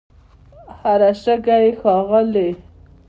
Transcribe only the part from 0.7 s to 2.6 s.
هر شګه یې ښاغلې